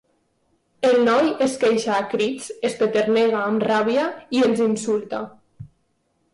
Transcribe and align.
El 0.87 0.95
noi 1.07 1.29
es 1.47 1.57
queixa 1.65 1.91
a 1.97 2.07
crits, 2.15 2.49
espeternega 2.71 3.45
amb 3.53 3.69
ràbia 3.69 4.09
i 4.39 4.43
els 4.49 4.67
insulta. 4.71 5.25